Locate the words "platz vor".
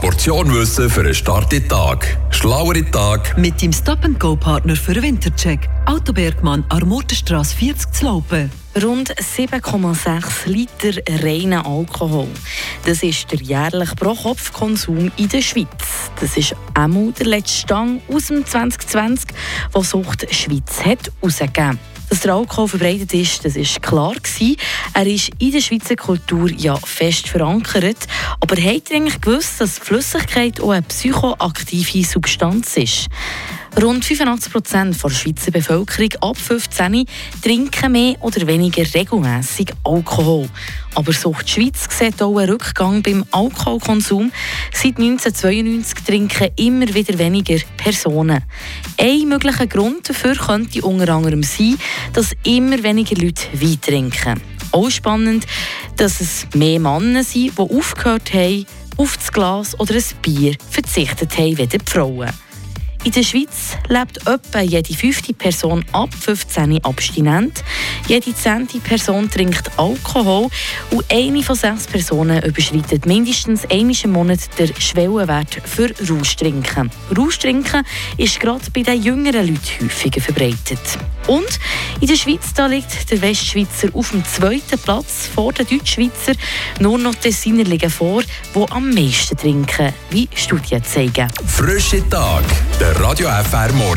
84.78-85.52